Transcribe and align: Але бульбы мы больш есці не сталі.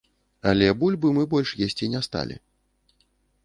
Але 0.51 0.69
бульбы 0.83 1.11
мы 1.19 1.27
больш 1.35 1.49
есці 1.67 1.93
не 1.95 2.01
сталі. 2.09 2.35